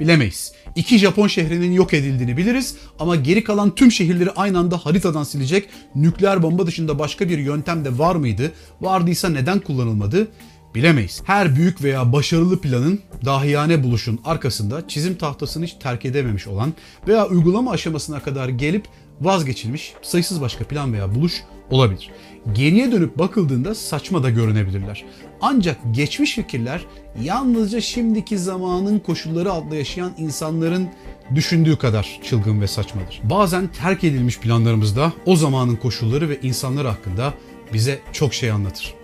bilemeyiz. 0.00 0.52
İki 0.76 0.98
Japon 0.98 1.26
şehrinin 1.28 1.72
yok 1.72 1.94
edildiğini 1.94 2.36
biliriz 2.36 2.76
ama 2.98 3.16
geri 3.16 3.44
kalan 3.44 3.74
tüm 3.74 3.92
şehirleri 3.92 4.30
aynı 4.30 4.58
anda 4.58 4.76
haritadan 4.76 5.24
silecek 5.24 5.68
nükleer 5.94 6.42
bomba 6.42 6.66
dışında 6.66 6.98
başka 6.98 7.28
bir 7.28 7.38
yöntem 7.38 7.84
de 7.84 7.98
var 7.98 8.16
mıydı? 8.16 8.52
Vardıysa 8.80 9.28
neden 9.28 9.58
kullanılmadı? 9.58 10.28
Bilemeyiz. 10.74 11.22
Her 11.24 11.56
büyük 11.56 11.82
veya 11.82 12.12
başarılı 12.12 12.60
planın 12.60 13.00
dahiyane 13.24 13.84
buluşun 13.84 14.20
arkasında 14.24 14.88
çizim 14.88 15.14
tahtasını 15.14 15.64
hiç 15.64 15.74
terk 15.80 16.04
edememiş 16.04 16.46
olan 16.46 16.72
veya 17.08 17.28
uygulama 17.28 17.70
aşamasına 17.70 18.20
kadar 18.20 18.48
gelip 18.48 18.86
vazgeçilmiş 19.20 19.94
sayısız 20.02 20.40
başka 20.40 20.64
plan 20.64 20.92
veya 20.92 21.14
buluş 21.14 21.42
olabilir. 21.70 22.10
Geriye 22.54 22.92
dönüp 22.92 23.18
bakıldığında 23.18 23.74
saçma 23.74 24.22
da 24.22 24.30
görünebilirler. 24.30 25.04
Ancak 25.40 25.76
geçmiş 25.90 26.34
fikirler 26.34 26.84
yalnızca 27.22 27.80
şimdiki 27.80 28.38
zamanın 28.38 28.98
koşulları 28.98 29.52
altında 29.52 29.76
yaşayan 29.76 30.12
insanların 30.18 30.88
düşündüğü 31.34 31.76
kadar 31.76 32.20
çılgın 32.22 32.60
ve 32.60 32.66
saçmadır. 32.66 33.20
Bazen 33.24 33.66
terk 33.66 34.04
edilmiş 34.04 34.38
planlarımızda 34.38 35.12
o 35.26 35.36
zamanın 35.36 35.76
koşulları 35.76 36.28
ve 36.28 36.40
insanları 36.42 36.88
hakkında 36.88 37.34
bize 37.72 37.98
çok 38.12 38.34
şey 38.34 38.50
anlatır. 38.50 38.94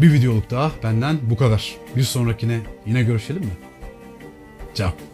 Bir 0.00 0.12
videoluk 0.12 0.50
daha 0.50 0.70
benden 0.82 1.18
bu 1.30 1.36
kadar. 1.36 1.76
Bir 1.96 2.02
sonrakine 2.02 2.60
yine 2.86 3.02
görüşelim 3.02 3.42
mi? 3.42 3.52
Ciao. 4.74 5.07